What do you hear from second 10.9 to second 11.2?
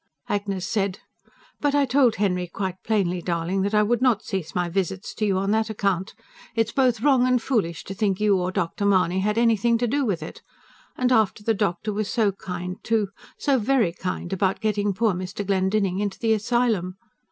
and